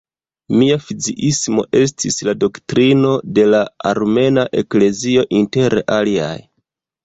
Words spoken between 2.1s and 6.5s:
la doktrino de la Armena Eklezio inter aliaj.